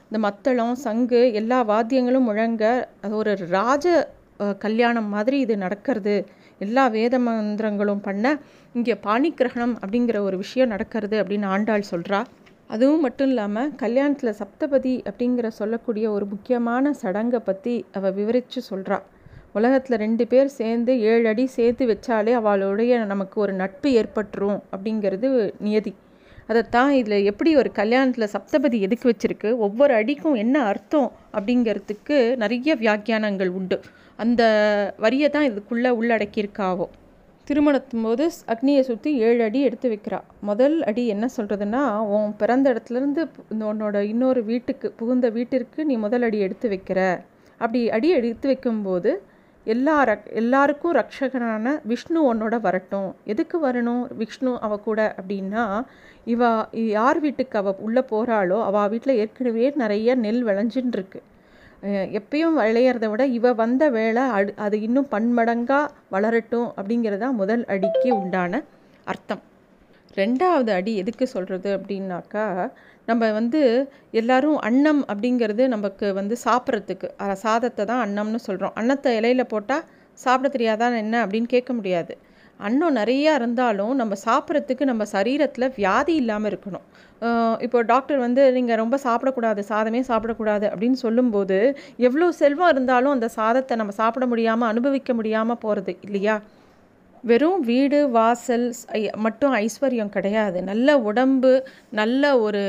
இந்த 0.06 0.18
மத்தளம் 0.26 0.74
சங்கு 0.86 1.20
எல்லா 1.40 1.58
வாத்தியங்களும் 1.72 2.26
முழங்க 2.28 2.64
அது 3.02 3.14
ஒரு 3.20 3.34
ராஜ 3.56 3.86
கல்யாணம் 4.64 5.12
மாதிரி 5.14 5.38
இது 5.44 5.54
நடக்கிறது. 5.64 6.16
எல்லா 6.60 6.84
வேத 6.96 7.14
மந்திரங்களும் 7.26 8.04
பண்ண 8.08 8.26
இங்கே 8.74 8.94
பாணிக்கிரகணம் 9.06 9.76
அப்படிங்கிற 9.82 10.18
ஒரு 10.28 10.36
விஷயம் 10.44 10.72
நடக்கிறது 10.74 11.16
அப்படின்னு 11.22 11.48
ஆண்டாள் 11.56 11.90
சொல்கிறா 11.92 12.20
அதுவும் 12.70 13.04
மட்டும் 13.06 13.30
இல்லாமல் 13.32 13.70
கல்யாணத்தில் 13.82 14.38
சப்தபதி 14.40 14.94
அப்படிங்கிற 15.08 15.48
சொல்லக்கூடிய 15.60 16.06
ஒரு 16.16 16.26
முக்கியமான 16.32 16.92
சடங்கை 17.02 17.40
பற்றி 17.46 17.74
அவள் 17.98 18.16
விவரித்து 18.18 18.60
சொல்கிறாள் 18.70 19.06
உலகத்தில் 19.52 20.00
ரெண்டு 20.02 20.24
பேர் 20.26 20.50
சேர்ந்து 20.56 20.92
ஏழு 21.10 21.26
அடி 21.28 21.44
சேர்த்து 21.54 21.84
வச்சாலே 21.92 22.32
அவளுடைய 22.40 22.98
நமக்கு 23.12 23.36
ஒரு 23.40 23.52
நட்பு 23.52 23.90
ஏற்பட்டுரும் 24.00 24.60
அப்படிங்கிறது 24.74 25.28
நியதி. 25.66 25.92
அதைத்தான் 26.50 26.90
இதில் 26.98 27.26
எப்படி 27.30 27.50
ஒரு 27.56 27.70
கல்யாணத்தில் 27.80 28.32
சப்தபதி 28.34 28.78
எதுக்கு 28.86 29.06
வச்சுருக்கு 29.12 29.50
ஒவ்வொரு 29.66 29.94
அடிக்கும் 29.94 30.38
என்ன 30.44 30.56
அர்த்தம் 30.64 31.08
அப்படிங்கிறதுக்கு 31.36 32.18
நிறைய 32.42 32.76
வியாக்கியானங்கள் 32.84 33.50
உண்டு. 33.58 33.78
அந்த 34.18 34.42
வரியை 35.04 35.30
தான் 35.30 35.48
இதுக்குள்ளே 35.50 35.90
உள்ளடக்கியிருக்காவோ. 36.00 36.86
திருமணத்தும் 37.48 38.04
போது 38.06 38.24
அக்னியை 38.52 38.80
சுற்றி 38.88 39.10
ஏழு 39.26 39.40
அடி 39.44 39.60
எடுத்து 39.68 39.88
வைக்கிறா. 39.92 40.18
முதல் 40.48 40.76
அடி 40.82 41.04
என்ன 41.14 41.26
சொல்கிறதுன்னா 41.36 41.82
உன் 42.16 42.32
பிறந்த 42.40 42.66
இடத்துலேருந்து 42.72 43.22
உன்னோட 43.68 43.96
இன்னொரு 44.12 44.40
வீட்டுக்கு 44.50 44.88
புகுந்த 44.98 45.28
வீட்டிற்கு 45.36 45.86
நீ 45.90 45.94
முதல் 46.04 46.24
அடி 46.28 46.38
எடுத்து 46.46 46.68
வைக்கிற. 46.74 47.00
அப்படி 47.60 47.80
அடி 47.96 48.08
எடுத்து 48.18 48.48
வைக்கும்போது 48.52 49.12
எல்லா 49.66 49.96
ரக் 50.10 50.28
எல்லாருக்கும் 50.40 50.94
ரக்ஷகனான 50.98 51.72
விஷ்ணு 51.90 52.20
உன்னோட 52.30 52.54
வரட்டும். 52.66 53.08
எதுக்கு 53.32 53.56
வரணும் 53.66 54.04
விஷ்ணு 54.20 54.52
அவ 54.66 54.76
கூட 54.86 55.00
அப்படின்னா 55.20 55.64
இவ 56.34 56.42
யார் 56.98 57.18
வீட்டுக்கு 57.20 57.58
அவள் 57.62 57.82
உள்ளே 57.86 58.04
போகிறாளோ 58.12 58.60
அவள் 58.68 58.90
வீட்டில் 58.94 59.18
ஏற்கனவே 59.24 59.66
நிறைய 59.82 60.14
நெல் 60.24 60.42
விளைஞ்சின்னு 60.44 60.96
இருக்கு 60.98 61.20
எப்பயும் 62.18 62.56
விளையிறத 62.60 63.06
விட 63.10 63.22
இவ 63.38 63.52
வந்த 63.52 63.82
வேலை 63.90 64.22
அடு 64.36 64.52
அது 64.56 64.76
இன்னும் 64.80 65.10
பன்மடங்காக 65.10 65.90
வளரட்டும் 66.14 66.68
அப்படிங்கிறது 66.76 67.22
தான் 67.24 67.38
முதல் 67.42 67.62
அடிக்கு 67.66 68.08
உண்டான 68.20 68.62
அர்த்தம். 69.04 69.42
ரெண்டாவது 70.16 70.70
அடி 70.72 70.92
எதுக்கு 70.96 71.24
சொல்கிறது 71.26 71.68
அப்படின்னாக்கா 71.78 72.44
நம்ம 73.04 73.30
வந்து 73.32 73.60
எல்லாரும் 74.10 74.56
அன்னம் 74.58 75.02
அப்படிங்கிறது 75.08 75.64
நமக்கு 75.68 76.06
வந்து 76.12 76.34
சாப்பிட்றதுக்கு 76.44 77.08
சாதத்தை 77.44 77.84
தான் 77.84 78.02
அன்னம்னு 78.06 78.40
சொல்கிறோம் 78.48 78.74
அன்னத்தை 78.74 79.12
இலையில 79.20 79.44
போட்டால் 79.52 79.86
சாப்பிட 80.18 80.48
தெரியாதான் 80.56 81.02
என்ன 81.04 81.16
அப்படின்னு 81.26 81.48
கேட்க 81.54 81.72
முடியாது. 81.72 82.12
அன்னம் 82.66 82.96
நிறையா 83.00 83.32
இருந்தாலும் 83.40 83.92
நம்ம 84.00 84.14
சாப்பிட்றதுக்கு 84.26 84.84
நம்ம 84.90 85.04
சரீரத்தில் 85.14 85.72
வியாதி 85.78 86.14
இல்லாமல் 86.22 86.50
இருக்கணும். 86.50 86.86
இப்போ 87.66 87.78
டாக்டர் 87.92 88.18
வந்து 88.24 88.42
நீங்கள் 88.56 88.80
ரொம்ப 88.82 88.96
சாப்பிடக்கூடாது 89.04 89.60
சாதமே 89.70 90.00
சாப்பிடக்கூடாது 90.10 90.66
அப்படின்னு 90.72 90.98
சொல்லும்போது 91.04 91.58
எவ்வளோ 92.08 92.28
செல்வம் 92.42 92.72
இருந்தாலும் 92.74 93.14
அந்த 93.16 93.28
சாதத்தை 93.38 93.76
நம்ம 93.82 93.94
சாப்பிட 94.00 94.26
முடியாமல் 94.32 94.70
அனுபவிக்க 94.72 95.14
முடியாமல் 95.20 95.62
போகிறது 95.64 95.94
இல்லையா? 96.08 96.36
வெறும் 97.28 97.62
வீடு 97.70 98.00
வாசல் 98.16 98.66
மட்டும் 99.24 99.54
ஐஸ்வர்யம் 99.64 100.14
கிடையாது. 100.16 100.58
நல்ல 100.70 100.98
உடம்பு 101.08 101.52
நல்ல 102.00 102.22
ஒரு 102.46 102.62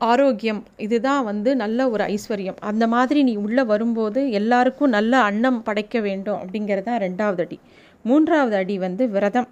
ஆரோக்கியம் 0.00 0.62
இதுதான் 0.84 1.22
வந்து 1.28 1.50
நல்ல 1.62 1.80
ஒரு 1.92 2.02
ஐஸ்வர்யம். 2.14 2.58
அந்த 2.70 2.84
மாதிரி 2.94 3.20
நீ 3.28 3.34
உள்ளே 3.44 3.64
வரும்போது 3.70 4.20
எல்லாருக்கும் 4.40 4.94
நல்ல 4.96 5.12
அன்னம் 5.28 5.60
படைக்க 5.68 6.00
வேண்டும் 6.08 6.40
அப்படிங்கிறது 6.42 6.86
தான் 6.88 7.02
ரெண்டாவது 7.06 7.44
அடி. 7.44 7.58
மூன்றாவது 8.08 8.56
அடி 8.62 8.76
வந்து 8.86 9.04
விரதம். 9.14 9.48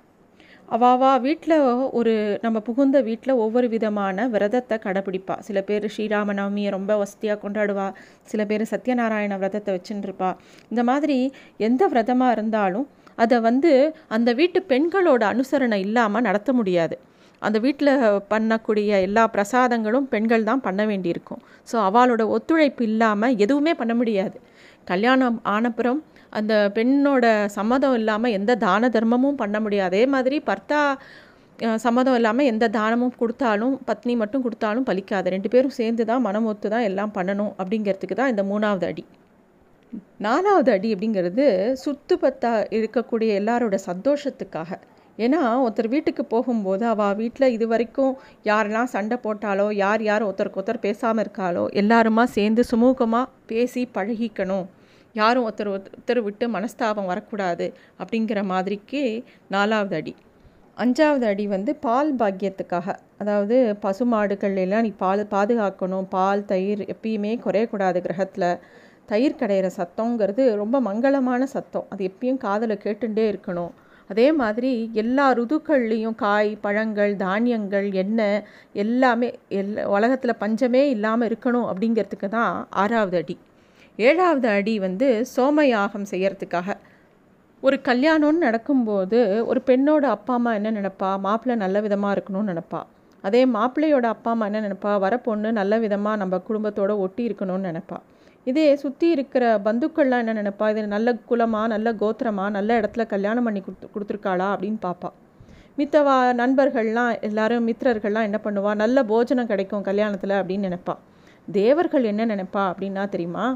அவாவா 0.75 1.11
வீட்டில் 1.25 1.57
ஒரு 1.99 2.13
நம்ம 2.45 2.59
புகுந்த 2.67 2.99
வீட்டில் 3.09 3.41
ஒவ்வொரு 3.45 3.67
விதமான 3.75 4.27
விரதத்தை 4.35 4.77
கடைப்பிடிப்பா 4.85 5.35
சில 5.47 5.59
பேர் 5.69 5.87
ஸ்ரீராம 5.95 6.35
நவமியை 6.39 6.71
ரொம்ப 6.77 6.93
வசதியாக 7.03 7.39
கொண்டாடுவா. 7.43 7.89
சில 8.31 8.41
பேர் 8.51 8.65
சத்யநாராயண 8.73 9.37
விரதத்தை 9.43 9.73
வச்சுருப்பா 9.77 10.31
இந்த 10.73 10.85
மாதிரி 10.91 11.19
எந்த 11.69 11.83
விரதமாக 11.95 12.37
இருந்தாலும் 12.37 12.87
அதை 13.25 13.37
வந்து 13.49 13.73
அந்த 14.17 14.31
வீட்டு 14.39 14.61
பெண்களோட 14.71 15.23
அனுசரணை 15.33 15.81
இல்லாமல் 15.89 16.27
நடத்த 16.29 16.53
முடியாது. 16.61 16.97
அந்த 17.43 17.59
வீட்டில் 17.65 17.93
பண்ணக்கூடிய 18.33 18.91
எல்லா 19.07 19.25
பிரசாதங்களும் 19.37 20.07
பெண்கள் 20.13 20.49
தான் 20.49 20.65
பண்ண 20.67 20.83
வேண்டியிருக்கும். 20.91 21.41
ஸோ 21.71 21.77
அவளோட 21.89 22.23
ஒத்துழைப்பு 22.37 22.83
இல்லாமல் 22.91 23.37
எதுவுமே 23.45 23.73
பண்ண 23.81 23.93
முடியாது. 24.01 24.37
கல்யாணம் 24.91 25.39
ஆனப்புறம் 25.57 26.01
அந்த 26.39 26.55
பெண்ணோட 26.77 27.27
சம்மதம் 27.57 27.97
இல்லாமல் 28.01 28.35
எந்த 28.39 28.53
தான 28.67 28.89
தர்மமும் 28.97 29.41
பண்ண 29.43 29.57
முடியாது. 29.65 29.91
அதே 29.91 30.05
மாதிரி 30.15 30.39
பர்த்தா 30.51 30.81
சம்மதம் 31.85 32.17
இல்லாமல் 32.19 32.49
எந்த 32.53 32.69
தானமும் 32.79 33.17
கொடுத்தாலும் 33.19 33.75
பத்னி 33.89 34.15
மட்டும் 34.23 34.45
கொடுத்தாலும் 34.47 34.87
பலிக்காது. 34.89 35.27
ரெண்டு 35.35 35.49
பேரும் 35.53 35.77
சேர்ந்து 35.81 36.05
தான் 36.11 36.25
மனம் 36.29 36.49
ஒத்து 36.53 36.69
தான் 36.73 36.87
எல்லாம் 36.89 37.13
பண்ணணும் 37.19 37.53
அப்படிங்கிறதுக்கு 37.61 38.17
தான் 38.21 38.33
இந்த 38.33 38.45
மூணாவது 38.51 38.87
அடி. 38.91 39.05
நாலாவது 40.27 40.71
அடி 40.77 40.89
அப்படிங்கிறது 40.95 41.45
சுத்து 41.83 42.15
பத்தா 42.25 42.53
இருக்கக்கூடிய 42.79 43.31
எல்லாரோட 43.41 43.77
சந்தோஷத்துக்காக. 43.91 44.71
ஏன்னா 45.25 45.41
ஒருத்தர் 45.65 45.93
வீட்டுக்கு 45.93 46.23
போகும்போது 46.33 46.85
அவள் 46.93 47.19
வீட்டில் 47.21 47.53
இது 47.57 47.67
வரைக்கும் 47.73 48.15
யாரெல்லாம் 48.51 48.93
சண்டை 48.95 49.17
போட்டாலோ 49.27 49.67
யார் 49.85 50.03
யார் 50.09 50.27
ஒருத்தருக்கு 50.29 50.61
ஒருத்தர் 50.61 50.85
பேசாமல் 50.87 51.23
இருக்காளோ 51.25 51.65
எல்லாருமா 51.83 52.25
சேர்ந்து 52.37 52.65
சுமூகமாக 52.71 53.31
பேசி 53.51 53.85
பழகிக்கணும். 53.97 54.67
யாரும் 55.15 55.45
ஒருத்தர் 55.47 55.73
ஒருத்தர் 55.75 56.21
விட்டு 56.27 56.45
மனஸ்தாபம் 56.57 57.11
வரக்கூடாது 57.13 57.67
அப்படிங்கிற 58.01 58.41
மாதிரிக்கு 58.53 59.03
நாலாவது 59.49 59.97
அடி. 59.97 60.15
அஞ்சாவது 60.77 61.27
அடி 61.33 61.45
வந்து 61.47 61.73
பால் 61.87 62.11
பாக்கியத்துக்காக. 62.21 62.89
அதாவது 63.19 63.57
பசுமாடுகள் 63.85 64.57
எல்லாம் 64.65 64.83
நீ 64.83 64.93
பால் 65.05 65.23
பாதுகாக்கணும். 65.35 66.09
பால் 66.17 66.49
தயிர் 66.53 66.83
எப்பயுமே 66.95 67.33
குறையக்கூடாது 67.45 68.01
கிரகத்தில். 68.07 68.49
தயிர் 69.07 69.41
கடையிற 69.41 69.69
சத்தங்கிறது 69.79 70.43
ரொம்ப 70.63 70.77
மங்களமான 70.81 71.43
சத்தம். 71.55 71.87
அது 71.93 72.03
எப்பயும் 72.11 72.43
காதில் 72.47 72.83
கேட்டுட்டே 72.85 73.25
இருக்கணும். 73.33 73.73
அதே 74.11 74.27
மாதிரி 74.33 74.71
எல்லா 75.03 75.27
ருதுக்கள்லேயும் 75.39 76.17
காய் 76.25 76.51
பழங்கள் 76.61 77.13
தானியங்கள் 77.17 77.89
எண்ணெய் 78.03 78.43
எல்லாமே 78.85 79.29
எல் 79.61 79.73
உலகத்தில் 79.97 80.41
பஞ்சமே 80.43 80.83
இல்லாமல் 80.91 81.29
இருக்கணும் 81.29 81.69
அப்படிங்கிறதுக்கு 81.71 82.29
தான் 82.29 82.53
ஆறாவது 82.83 83.19
அடி. 83.23 83.37
ஏழாவது 83.99 84.49
அடி 84.49 84.79
வந்து 84.79 85.09
சோமயாகம் 85.37 86.07
செய்யறதுக்காக. 86.11 86.69
ஒரு 87.63 87.81
கல்யாணம்னு 87.89 88.41
நடக்கும்போது 88.47 89.19
ஒரு 89.51 89.61
பெண்ணோட 89.67 90.05
அப்பா 90.17 90.33
அம்மா 90.35 90.55
என்ன 90.55 90.71
நினப்பா? 90.71 91.11
மாப்பிள்ளை 91.27 91.55
நல்ல 91.65 91.81
விதமாக 91.81 92.15
இருக்கணும்னு 92.17 92.51
நினப்பா. 92.53 92.81
அதே 93.25 93.43
மாப்பிள்ளையோட 93.47 94.07
அப்பா 94.15 94.31
அம்மா 94.31 94.47
என்ன 94.47 94.61
நினப்பா? 94.67 94.93
வர 95.05 95.15
பொண்ணு 95.19 95.53
நல்ல 95.53 95.79
விதமாக 95.79 96.17
நம்ம 96.23 96.39
குடும்பத்தோடு 96.39 96.95
ஒட்டி 97.05 97.29
இருக்கணும்னு 97.29 97.69
நினப்பா. 97.71 97.99
இதே 98.51 98.77
சுற்றி 98.77 99.11
இருக்கிற 99.11 99.45
பந்துக்கள்லாம் 99.67 100.23
என்ன 100.25 100.35
நினப்பா? 100.41 100.67
இது 100.73 100.83
நல்ல 100.95 101.15
குலமாக 101.31 101.67
நல்ல 101.75 101.93
கோத்திரமாக 102.01 102.51
நல்ல 102.57 102.81
இடத்துல 102.81 103.07
கல்யாணம் 103.13 103.47
பண்ணி 103.49 103.63
கொடுத்து 103.67 103.89
கொடுத்துருக்காளா 103.95 104.49
அப்படின்னு 104.55 104.81
பார்ப்பா 104.87 105.11
மித்தவா 105.79 106.17
நண்பர்கள்லாம் 106.41 107.13
எல்லாரும் 107.29 107.65
மித்திரர்கள்லாம் 107.69 108.27
என்ன 108.29 108.39
பண்ணுவா? 108.45 108.73
நல்ல 108.83 109.05
போஜனம் 109.13 109.49
கிடைக்கும் 109.53 109.87
கல்யாணத்தில் 109.89 110.35
அப்படின்னு 110.41 110.69
நினைப்பா. 110.69 110.97
தேவர்கள் 111.59 112.05
என்ன 112.11 112.27
நினைப்பா 112.33 112.65
அப்படின்னா 112.73 113.05
தெரியுமா? 113.15 113.47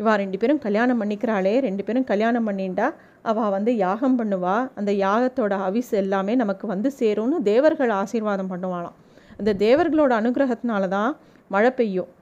இவா 0.00 0.12
ரெண்டு 0.22 0.36
பேரும் 0.40 0.60
கல்யாணம் 0.66 1.00
பண்ணிக்கிறாளே 1.02 1.54
ரெண்டு 1.68 1.82
பேரும் 1.86 2.08
கல்யாணம் 2.10 2.46
பண்ணிண்டா 2.48 2.88
அவள் 3.30 3.54
வந்து 3.56 3.72
யாகம் 3.86 4.18
பண்ணுவா 4.20 4.56
அந்த 4.80 4.90
யாகத்தோட 5.06 5.54
அவிஸ் 5.68 5.92
எல்லாமே 6.02 6.34
நமக்கு 6.42 6.66
வந்து 6.74 6.90
சேரும்னு 7.00 7.38
தேவர்கள் 7.50 7.92
ஆசீர்வாதம் 8.02 8.52
பண்ணுவாளாம். 8.52 8.96
அந்த 9.40 9.50
தேவர்களோட 9.64 10.12
அனுகிரகத்தினால 10.20 10.88
தான் 10.98 11.10
மழை 11.54 11.72
பெய்யும். 11.80 12.12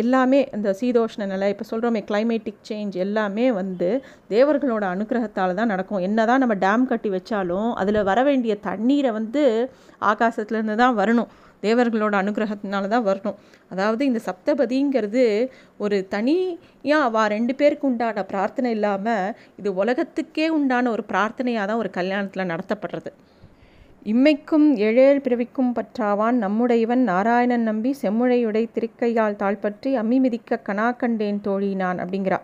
எல்லாமே 0.00 0.40
இந்த 0.56 0.70
சீதோஷ்ண 0.80 1.26
நிலை 1.30 1.46
இப்போ 1.52 1.64
சொல்கிறோமே 1.70 2.00
கிளைமேட்டிக் 2.08 2.64
சேஞ்ச் 2.68 2.96
எல்லாமே 3.04 3.46
வந்து 3.60 3.88
தேவர்களோட 4.32 4.84
அனுகிரகத்தால் 4.94 5.58
தான் 5.60 5.72
நடக்கும். 5.74 6.02
என்ன 6.08 6.26
தான் 6.30 6.42
நம்ம 6.42 6.54
டேம் 6.64 6.84
கட்டி 6.90 7.10
வச்சாலும் 7.14 7.70
அதில் 7.82 8.00
வர 8.10 8.18
வேண்டிய 8.28 8.54
தண்ணீரை 8.68 9.12
வந்து 9.18 9.44
ஆகாசத்துலேருந்து 10.12 10.76
தான் 10.82 10.98
வரணும். 11.00 11.30
தேவர்களோட 11.62 12.14
அனுகிரகத்தினால 12.22 12.88
தான் 12.94 13.06
வரணும். 13.08 13.36
அதாவது 13.72 14.02
இந்த 14.10 14.20
சப்தபதிங்கிறது 14.28 15.24
ஒரு 15.84 15.98
தனியாக 16.14 17.08
அவள் 17.08 17.32
ரெண்டு 17.34 17.54
பேருக்கு 17.60 17.86
உண்டான 17.90 18.24
பிரார்த்தனை 18.30 18.70
இல்லாமல் 18.76 19.34
இது 19.60 19.70
உலகத்துக்கே 19.82 20.48
உண்டான 20.58 20.90
ஒரு 20.90 21.04
பிரார்த்தனையாக 21.12 21.66
தான் 21.70 21.82
ஒரு 21.84 21.92
கல்யாணத்தில் 21.98 22.50
நடத்தப்படுறது. 22.52 23.12
இம்மைக்கும் 24.12 24.68
ஏழேழ் 24.86 25.24
பிறவிக்கும் 25.24 25.74
பற்றாவான் 25.76 26.38
நம்முடையவன் 26.44 27.02
நாராயணன் 27.10 27.68
நம்பி 27.70 27.90
செம்முழையுடை 28.00 28.64
திருக்கையால் 28.76 29.40
தாழ்பற்றி 29.42 29.90
அம்மி 30.00 30.18
மிதிக்க 30.24 30.58
கணா 30.68 30.88
கண்டேன் 31.02 31.44
தோழி 31.46 31.70
நான் 31.82 32.00
அப்படிங்கிறா. 32.04 32.40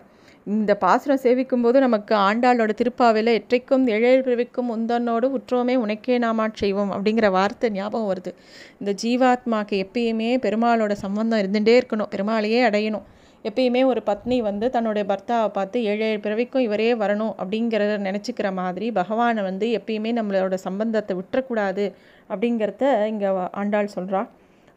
இந்த 0.49 0.71
பாசுரம் 0.81 1.21
சேவிக்கும் 1.23 1.63
போது 1.63 1.77
நமக்கு 1.79 2.13
ஆண்டாளோட 2.27 2.71
திருப்பாவையில் 2.77 3.31
எற்றைக்கும் 3.39 3.83
ஏழேழ் 3.87 4.23
பிறவிக்கும் 4.27 4.69
உந்தன்னோடு 4.75 5.27
உற்றோமே 5.37 5.75
உனக்கே 5.75 6.15
நாமா 6.19 6.45
செய்வோம் 6.53 6.91
அப்படிங்கிற 6.95 7.27
வார்த்தை 7.31 7.69
ஞாபகம் 7.69 8.09
வருது. 8.11 8.31
இந்த 8.79 8.91
ஜீவாத்மாக்கு 9.03 9.77
எப்பயுமே 9.85 10.29
பெருமாளோட 10.45 10.93
சம்பந்தம் 11.03 11.41
இருந்துகிட்டே 11.41 11.75
இருக்கணும். 11.79 12.11
பெருமாளையே 12.13 12.61
அடையணும். 12.69 13.05
எப்பயுமே 13.45 13.81
ஒரு 13.85 14.01
பத்னி 14.05 14.37
வந்து 14.41 14.65
தன்னுடைய 14.69 15.03
பர்த்தாவை 15.11 15.49
பார்த்து 15.49 15.83
ஏழு 15.83 16.03
ஏழு 16.07 16.19
பிறவிக்கும் 16.19 16.65
இவரே 16.67 16.89
வரணும் 17.03 17.33
அப்படிங்கிறத 17.41 17.99
நினச்சிக்கிற 18.07 18.47
மாதிரி 18.53 18.87
பகவானை 18.91 19.43
வந்து 19.43 19.67
எப்பயுமே 19.79 20.11
நம்மளோட 20.19 20.57
சம்பந்தத்தை 20.67 21.15
விட்டுறக்கூடாது 21.19 21.85
அப்படிங்கிறத 22.29 22.85
இங்கே 23.07 23.29
ஆண்டாள் 23.61 23.95
சொல்கிறா 23.97 24.23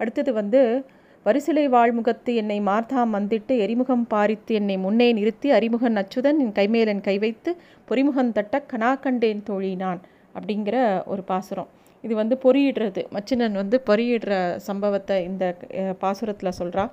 அடுத்தது 0.01 0.33
வந்து 0.33 0.61
வரிசிலை 1.27 1.65
வாழ்முகத்து 1.75 2.31
என்னை 2.41 2.57
மார்த்தா 2.69 3.01
மந்திட்டு 3.13 3.55
எரிமுகம் 3.65 4.07
பாரித்து 4.13 4.53
என்னை 4.61 4.77
முன்னே 4.85 5.07
நிறுத்தி 5.19 5.49
அறிமுகன் 5.57 5.99
அச்சுதன் 6.01 6.39
என் 6.45 6.55
கைமேலன் 6.57 7.03
கை 7.05 7.15
வைத்து 7.25 7.51
பொறிமுகம் 7.89 8.33
தட்ட 8.37 8.59
கனா 8.73 8.89
கண்டேன் 9.05 9.43
தோழினான் 9.49 10.01
அப்படிங்கிற 10.35 10.77
ஒரு 11.07 11.23
பாசுரம். 11.29 11.69
இது 12.05 12.15
வந்து 12.15 12.37
பொறியிடுறது. 12.45 13.03
மச்சினன் 13.15 13.59
வந்து 13.61 13.79
பொறியிடுற 13.89 14.33
சம்பவத்தை 14.69 15.17
இந்த 15.25 15.45
பாசுரத்தில் 16.01 16.57
சொல்கிறா 16.61 16.85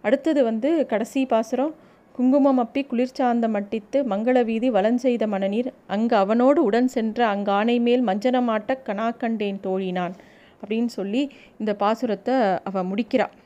அடுத்தது 0.00 0.42
வந்து 0.44 0.70
கடைசி 0.92 1.22
பாசுரம். 1.26 1.72
குங்குமம் 2.14 2.60
அப்பி 2.62 2.82
குளிர்ச்சாந்தம் 2.90 3.54
மட்டித்து 3.56 3.98
மங்கள 4.12 4.42
வீதி 4.48 4.70
வலஞ்செய்த 4.76 5.26
மணநீர் 5.34 5.70
அங்கு 5.96 6.16
அவனோடு 6.22 6.62
உடன் 6.68 6.90
சென்ற 6.96 7.20
அங்கு 7.34 7.52
ஆணை 7.58 7.76
மேல் 7.86 8.02
மஞ்சனமாட்ட 8.08 8.76
கணாக்கண்டேன் 8.88 9.62
தோழினான் 9.66 10.16
அப்படின்னு 10.62 10.92
சொல்லி 10.98 11.22
இந்த 11.60 11.74
பாசுரத்தை 11.84 12.36
அவ 12.70 12.82
முடிக்கிறாள் 12.82 13.36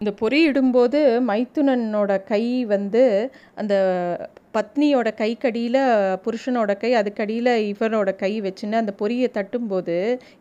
இந்த 0.00 0.10
பொறியிடும்போது 0.20 0.98
மைத்துனனோட 1.28 2.24
கை 2.24 2.42
வந்து 2.64 3.00
அந்த 3.54 3.74
பத்னியோட 4.56 5.08
கைக்கடியில் 5.20 5.78
புருஷனோட 6.24 6.72
கை 6.78 6.90
அதுக்கடியில் 6.94 7.50
இவனோட 7.70 8.10
கை 8.16 8.30
வச்சுன்னு 8.40 8.80
அந்த 8.80 8.92
பொரியை 8.92 9.28
தட்டும்போது 9.34 9.96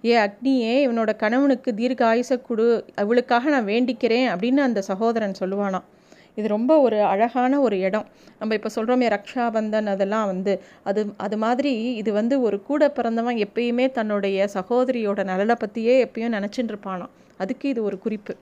ஏ 0.06 0.14
அக்னியே 0.26 0.76
இவனோட 0.86 1.12
கணவனுக்கு 1.16 1.72
தீர்க்க 1.74 2.38
குடு 2.50 2.68
அவளுக்காக 2.96 3.50
நான் 3.50 3.66
வேண்டிக்கிறேன் 3.66 4.28
அப்படின்னு 4.34 4.64
அந்த 4.68 4.82
சகோதரன் 4.82 5.40
சொல்லுவானாம். 5.40 5.88
இது 6.36 6.48
ரொம்ப 6.48 6.72
ஒரு 6.80 6.98
அழகான 7.04 7.60
ஒரு 7.60 7.80
இடம். 7.80 8.08
நம்ம 8.40 8.56
இப்போ 8.60 8.70
சொல்கிறோமே 8.76 9.08
ரக்ஷாபந்தன் 9.16 9.90
அதெல்லாம் 9.94 10.26
வந்து 10.26 10.54
அது 10.84 11.04
அது 11.18 11.38
மாதிரி 11.38 11.74
இது 12.02 12.12
வந்து 12.12 12.38
ஒரு 12.42 12.60
கூட 12.62 12.90
பிறந்தவன் 12.90 13.40
எப்பயுமே 13.46 13.88
தன்னுடைய 13.92 14.48
சகோதரியோட 14.58 15.24
நலனை 15.32 15.56
பற்றியே 15.60 15.96
எப்பயும் 16.06 16.36
நினச்சிட்டு 16.38 16.74
இருப்பானாம். 16.74 17.14
அதுக்கு 17.38 17.70
இது 17.70 17.82
ஒரு 17.84 18.00
குறிப்பு. 18.00 18.36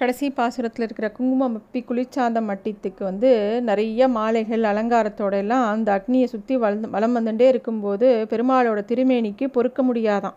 கடைசி 0.00 0.26
பாசுரத்தில் 0.30 0.84
இருக்கிற 0.86 1.06
குங்குமம் 1.10 1.54
அப்பி 1.58 1.80
குளிர்ச்சாந்த 1.88 2.40
மட்டித்துக்கு 2.48 3.02
வந்து 3.02 3.30
நிறைய 3.60 4.08
மாலைகள் 4.08 4.64
அலங்காரத்தோட 4.70 5.34
எல்லாம் 5.36 5.64
அந்த 5.70 5.88
அக்னியை 5.96 6.24
சுற்றி 6.24 6.56
வளர்ந்து 6.56 6.88
வளம் 6.90 7.16
வந்துட்டே 7.16 7.46
இருக்கும்போது 7.52 8.08
பெருமாளோட 8.30 8.82
திருமேனிக்கு 8.90 9.46
பொறுக்க 9.56 9.82
முடியாதான். 9.82 10.36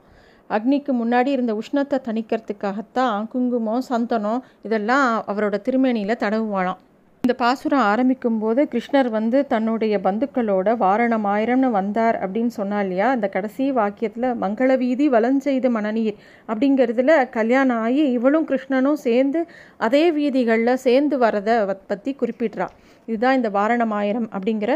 அக்னிக்கு 0.50 0.94
முன்னாடி 1.01 1.27
இருந்த 1.27 1.53
உஷ்ணத்தை 1.53 1.98
தணிக்கிறதுக்காகத்தான் 2.08 3.27
குங்குமம் 3.27 3.84
சந்தனம் 3.89 4.41
இதெல்லாம் 4.63 5.08
அவரோட 5.27 5.58
திருமேனியில் 5.68 6.22
தடவுவாளாம். 6.24 6.82
இந்த 7.23 7.33
பாசுரம் 7.41 7.83
ஆரம்பிக்கும் 7.89 8.37
போது 8.39 8.61
கிருஷ்ணர் 8.71 9.09
வந்து 9.15 9.39
தன்னுடைய 9.47 9.95
பந்துக்களோட 10.05 10.69
வாரணம் 10.83 11.25
ஆயிரம்னு 11.33 11.69
வந்தார் 11.75 12.17
அப்படின்னு 12.23 12.53
சொன்னா 12.55 12.77
இல்லையா? 12.81 13.07
அந்த 13.09 13.27
கடைசி 13.35 13.65
வாக்கியத்தில் 13.71 14.27
மங்கள 14.43 14.77
வீதி 14.83 15.05
வலஞ்செய்து 15.09 15.69
மணநீர் 15.75 16.17
அப்படிங்கிறதுல 16.47 17.29
கல்யாணம் 17.29 17.81
ஆகி 17.85 18.03
இவளும் 18.11 18.47
கிருஷ்ணனும் 18.47 18.99
சேர்ந்து 19.05 19.41
அதே 19.87 20.03
வீதிகளில் 20.11 20.81
சேர்ந்து 20.87 21.17
வரதை 21.25 21.75
பற்றி 21.91 22.13
குறிப்பிட்றா. 22.21 22.69
இதுதான் 23.07 23.39
இந்த 23.41 23.51
வாரணம் 23.59 23.95
ஆயிரம் 23.99 24.27
அப்படிங்கிற 24.35 24.71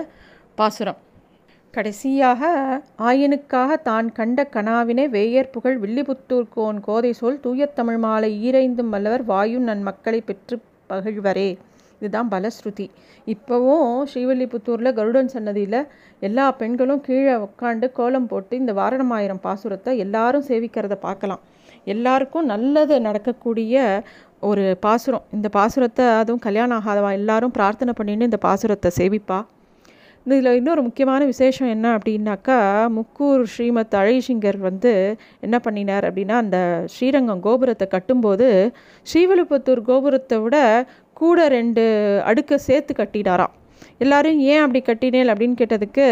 பாசுரம். 0.55 1.01
கடைசியாக 1.73 2.41
ஆயனுக்காக 3.09 3.81
தான் 3.89 4.09
கண்ட 4.11 4.49
கனாவினை 4.55 5.05
வேயர் 5.15 5.53
புகழ் 5.55 5.79
வில்லிபுத்தூர் 5.83 6.51
கோன் 6.57 6.79
கோதை 6.79 7.13
சொல் 7.13 7.39
தூய 7.39 7.65
தமிழ் 7.79 8.03
மாலை 8.07 8.33
ஈரைந்தும் 8.47 8.93
வல்லவர் 8.95 9.25
வாயு 9.31 9.61
நன் 9.69 9.85
மக்களை 9.91 10.21
பெற்று 10.21 10.57
பகிழ்வரே. 10.89 11.49
இதுதான் 12.05 12.31
பலஸ்ருதி. 12.33 12.87
இப்போவும் 13.33 13.89
ஸ்ரீவில்லிபுத்தூரில் 14.11 14.95
கருடன் 14.99 15.33
சன்னதியில் 15.35 15.81
எல்லா 16.27 16.45
பெண்களும் 16.61 17.03
கீழே 17.07 17.35
உட்காந்து 17.47 17.87
கோலம் 17.99 18.29
போட்டு 18.31 18.53
இந்த 18.61 18.73
வாரணமாயிரம் 18.81 19.43
பாசுரத்தை 19.47 19.93
எல்லாரும் 20.05 20.47
சேவிக்கிறத 20.49 20.97
பார்க்கலாம். 21.07 21.43
எல்லாருக்கும் 21.93 22.49
நல்லது 22.53 22.95
நடக்கக்கூடிய 23.07 23.75
ஒரு 24.49 24.63
பாசுரம். 24.85 25.25
இந்த 25.35 25.47
பாசுரத்தை 25.57 26.05
அதுவும் 26.21 26.45
கல்யாணம் 26.47 26.79
ஆகாதவா? 26.79 27.11
எல்லாரும் 27.19 27.55
பிரார்த்தனை 27.57 27.93
பண்ணின்னு 27.99 28.29
இந்த 28.29 28.39
பாசுரத்தை 28.47 28.89
சேவிப்பா. 29.01 29.37
இதில் 30.25 30.57
இன்னொரு 30.57 30.81
முக்கியமான 30.85 31.21
விசேஷம் 31.31 31.71
என்ன 31.73 31.87
அப்படின்னாக்கா 31.97 32.55
முக்கூர் 32.95 33.41
ஸ்ரீமத் 33.51 33.97
அழகிசிங்கர் 33.99 34.57
வந்து 34.67 34.93
என்ன 35.45 35.55
பண்ணினார் 35.65 36.05
அப்படின்னா 36.09 36.35
அந்த 36.43 36.59
ஸ்ரீரங்கம் 36.93 37.43
கோபுரத்தை 37.47 37.87
கட்டும்போது 37.91 38.47
ஸ்ரீவில்லிபுத்தூர் 39.11 39.81
கோபுரத்தை 39.89 40.39
விட 40.45 40.57
கூட 41.21 41.47
ரெண்டு 41.57 41.83
அடுக்கை 42.29 42.57
சேர்த்து 42.69 42.93
கட்டிடாராம் 42.97 43.53
எல்லாரும் 44.03 44.37
ஏன் 44.51 44.61
அப்படி 44.63 44.79
கட்டினேல்? 44.81 45.29
அப்படின்னு 45.31 45.57
கேட்டதுக்கு 45.61 46.05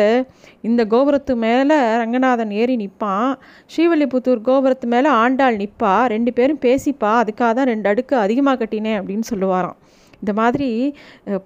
இந்த 0.68 0.82
கோபுரத்து 0.94 1.34
மேலே 1.44 1.78
ரங்கநாதன் 2.02 2.52
ஏறி 2.62 2.76
நிற்பான் 2.82 3.32
ஸ்ரீவல்லிபுத்தூர் 3.74 4.42
கோபுரத்து 4.50 4.88
மேலே 4.94 5.10
ஆண்டாள் 5.24 5.60
நிற்பா 5.62 5.94
ரெண்டு 6.14 6.34
பேரும் 6.38 6.62
பேசிப்பா. 6.68 7.12
அதுக்காக 7.22 7.52
தான் 7.60 7.70
ரெண்டு 7.74 7.90
அடுக்கு 7.92 8.16
அதிகமாக 8.26 8.58
கட்டினேன் 8.62 9.00
அப்படின்னு 9.00 9.28
சொல்லுவாராம். 9.32 9.78
இந்த 10.22 10.34
மாதிரி 10.40 10.70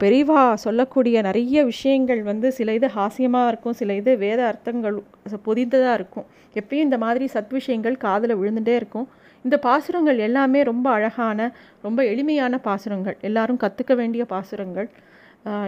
பெரியவா 0.01 0.41
சொல்லக்கூடிய 0.65 1.21
நிறைய 1.27 1.63
விஷயங்கள் 1.71 2.21
வந்து 2.31 2.47
சில 2.57 2.73
இது 2.79 2.87
ஹாஸ்யமாக 2.97 3.51
இருக்கும். 3.51 3.77
சில 3.79 3.95
இது 4.01 4.11
வேத 4.25 4.39
அர்த்தங்கள் 4.51 4.97
பொதிந்ததாக 5.47 5.97
இருக்கும். 5.99 6.27
எப்பயும் 6.59 6.85
இந்த 6.87 6.99
மாதிரி 7.05 7.27
சத் 7.35 7.55
விஷயங்கள் 7.59 7.97
காதில் 8.05 8.39
விழுந்துகிட்டே 8.41 8.75
இருக்கும். 8.81 9.07
இந்த 9.47 9.57
பாசுரங்கள் 9.67 10.19
எல்லாமே 10.27 10.61
ரொம்ப 10.71 10.87
அழகான 10.97 11.49
ரொம்ப 11.87 11.99
எளிமையான 12.11 12.55
பாசுரங்கள். 12.67 13.17
எல்லாரும் 13.29 13.61
கற்றுக்க 13.65 13.93
வேண்டிய 14.01 14.23
பாசுரங்கள். 14.33 14.89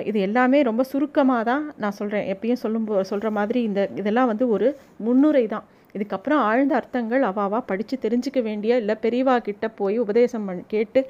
இது 0.10 0.20
எல்லாமே 0.28 0.60
ரொம்ப 0.68 0.82
சுருக்கமாக 0.92 1.44
தான் 1.50 1.64
நான் 1.82 1.96
சொல்கிறேன் 1.98 2.26
எப்பயும் 2.34 2.62
சொல்லும் 2.64 2.88
சொல்கிற 3.12 3.30
மாதிரி 3.38 3.60
இந்த 3.68 3.82
இதெல்லாம் 4.02 4.30
வந்து 4.32 4.46
ஒரு 4.56 4.68
முன்னுரை 5.06 5.44
தான். 5.54 5.66
இதுக்கப்புறம் 5.96 6.42
ஆழ்ந்த 6.48 6.74
அர்த்தங்கள் 6.80 7.24
அவாவா 7.30 7.60
படித்து 7.70 7.96
தெரிஞ்சுக்க 8.06 8.40
வேண்டிய 8.48 8.82
இல்லை 8.82 8.96
பெரியவா 9.06 9.36
கிட்ட 9.48 9.68
போய் 9.80 9.98
உபதேசம் 10.04 10.50
கேட்டு 10.74 11.02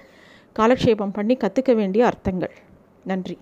காலக்ஷேபம் 0.59 1.15
பண்ணி 1.17 1.37
கற்றுக்க 1.45 1.73
வேண்டிய 1.81 2.03
அர்த்தங்கள். 2.11 2.53
நன்றி. 3.11 3.37